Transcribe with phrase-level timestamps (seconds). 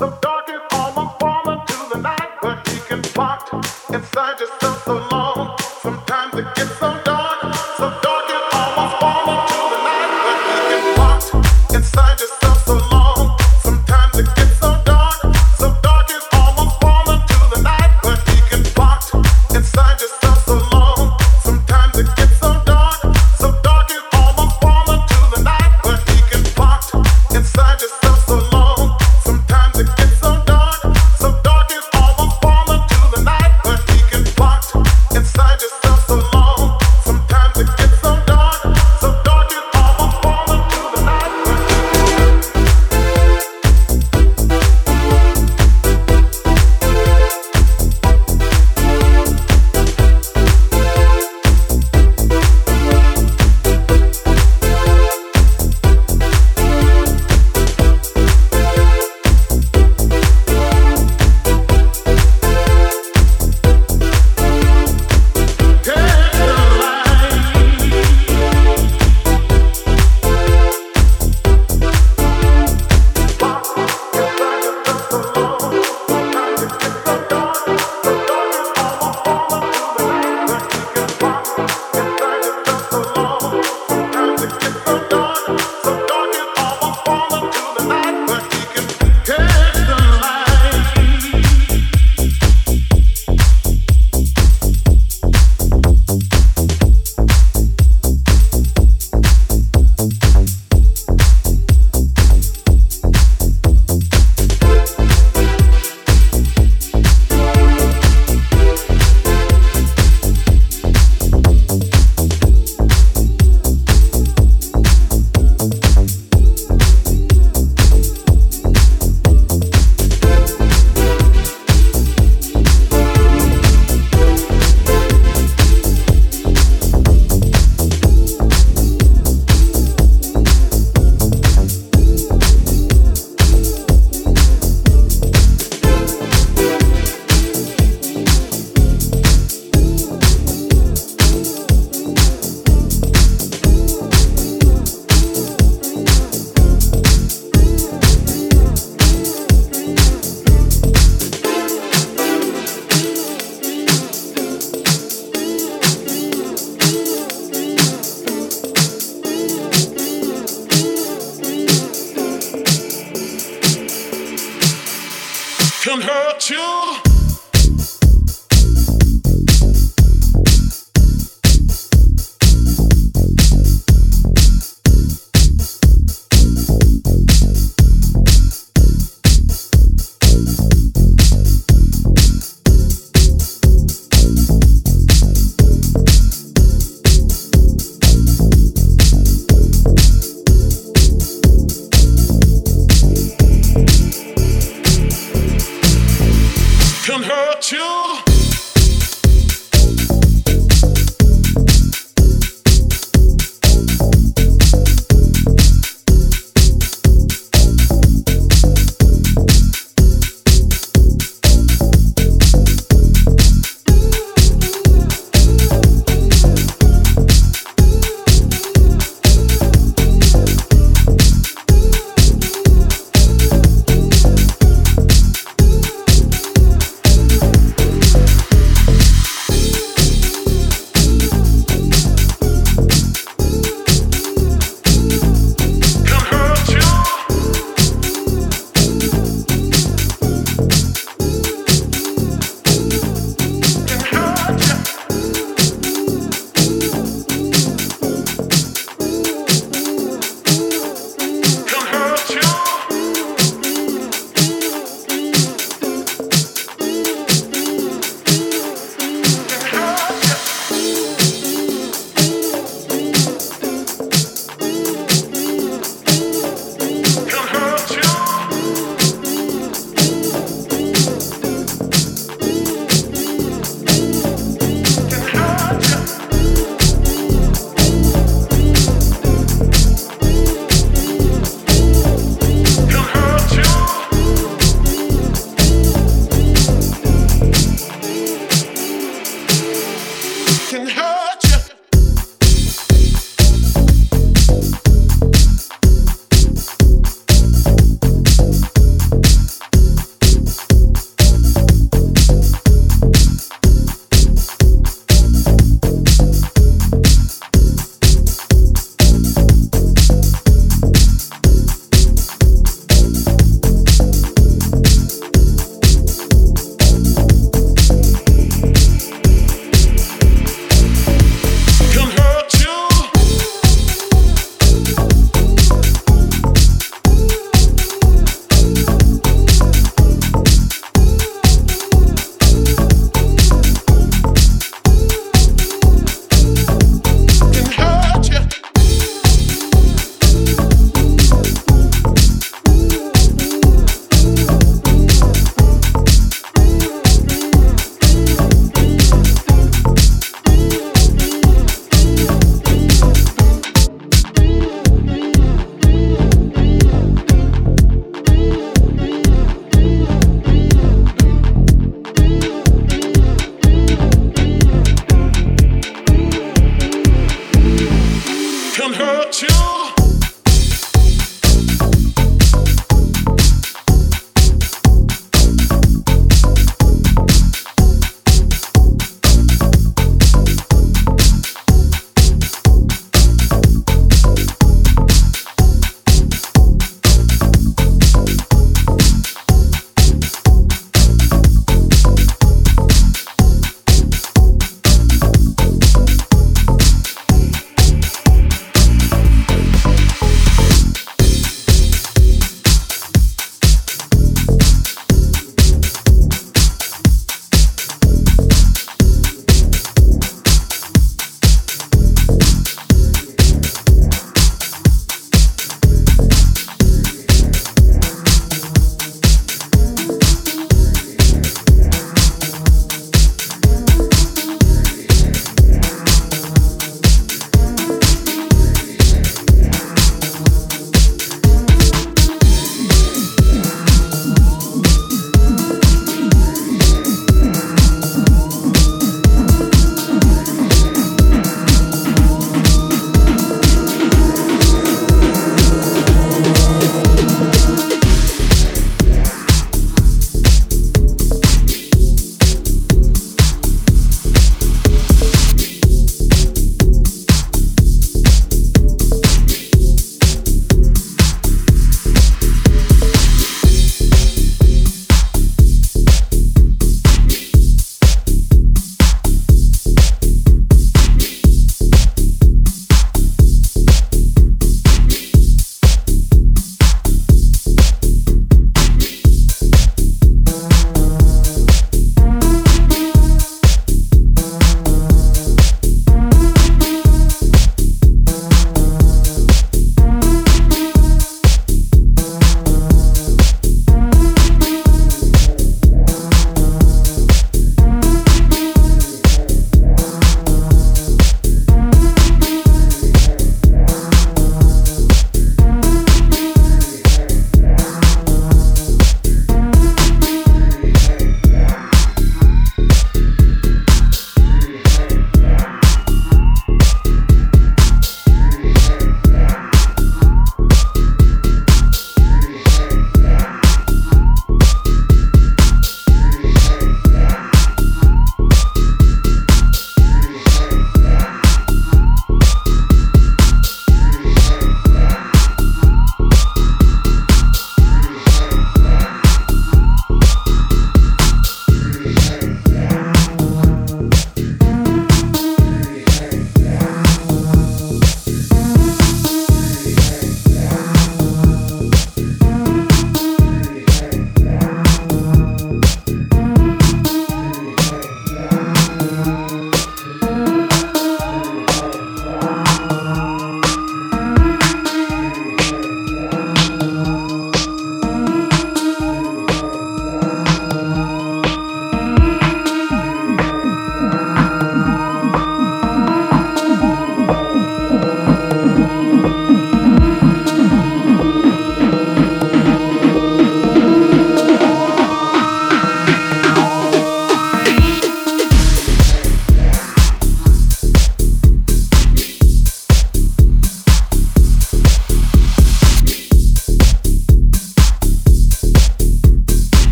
[0.00, 0.39] some dark.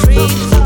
[0.00, 0.57] Free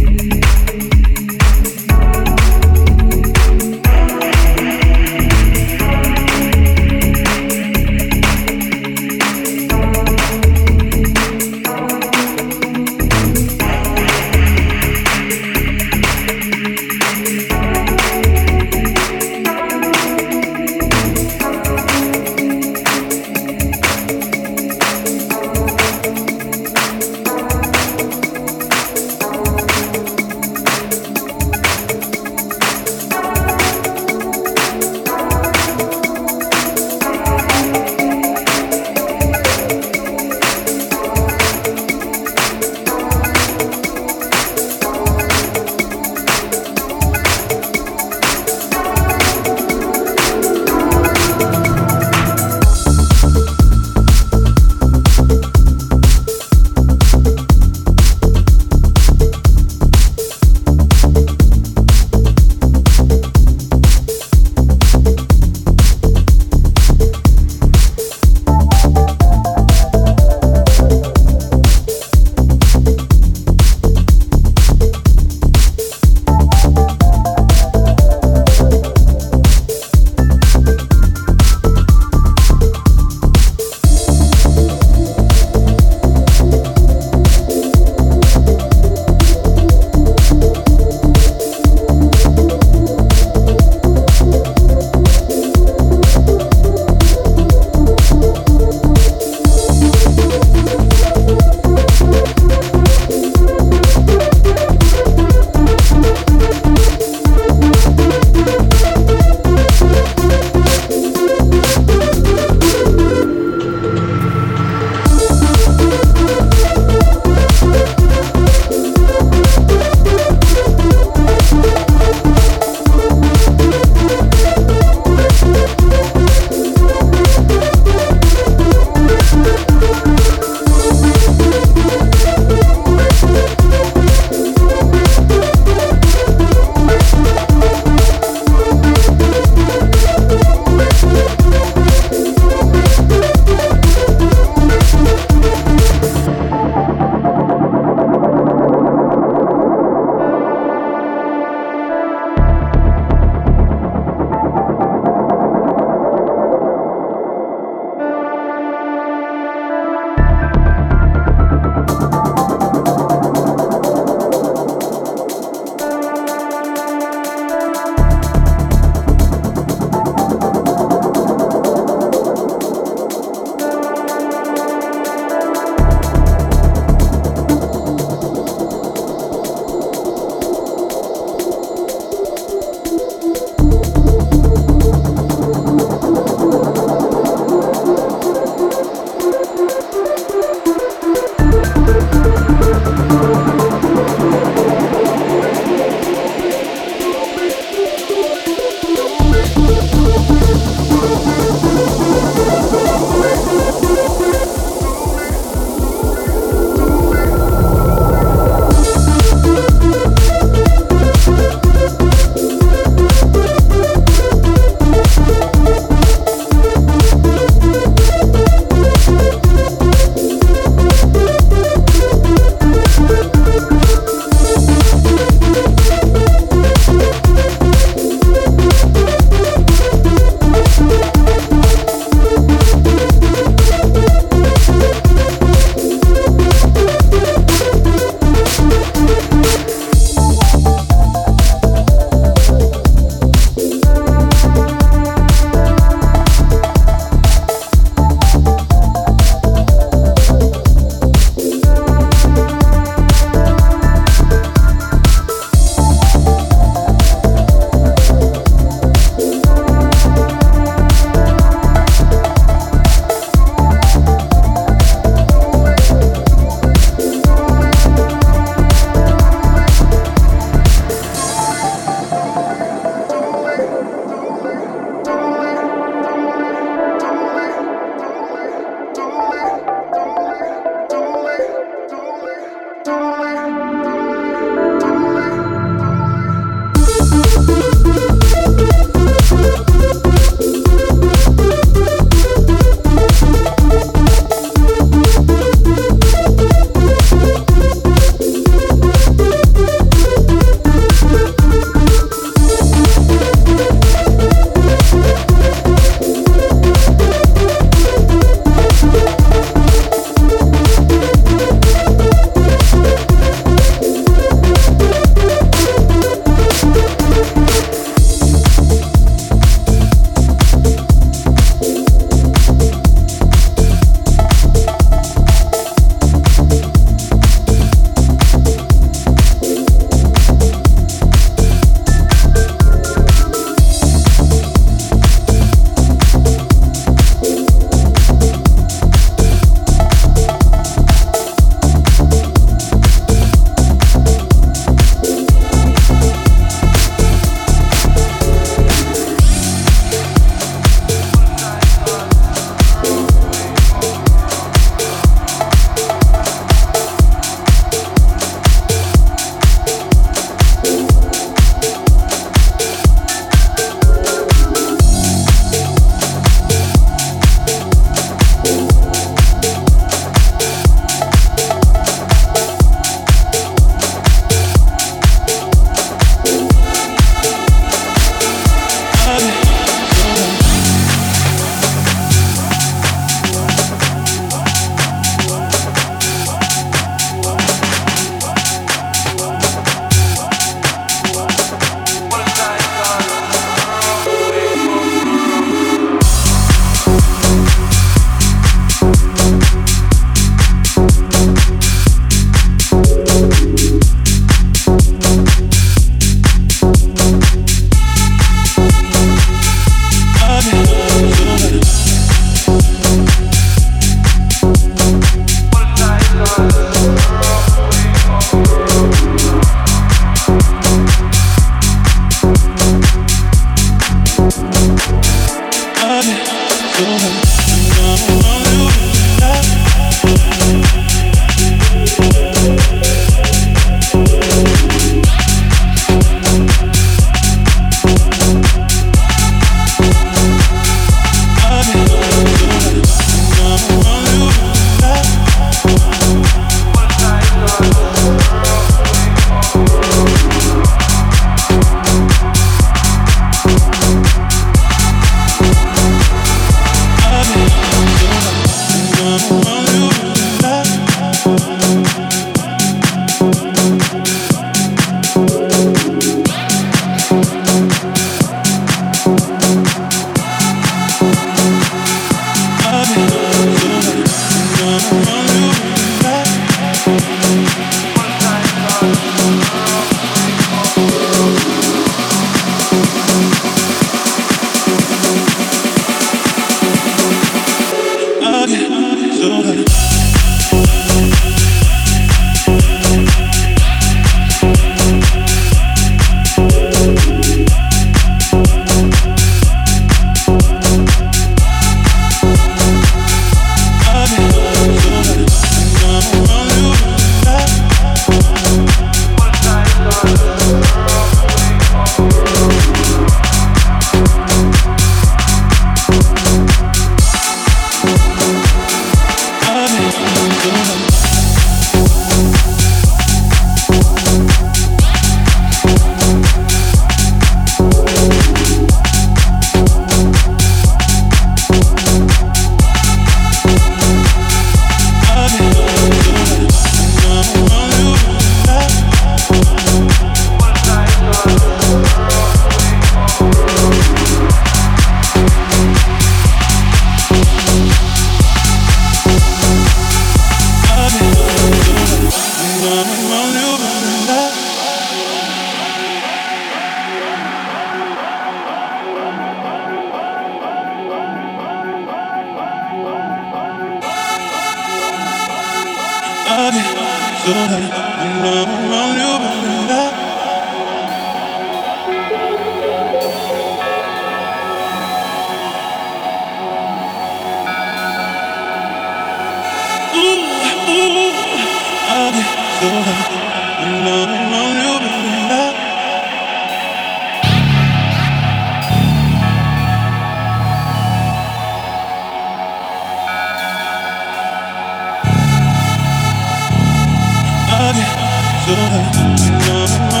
[598.51, 600.00] you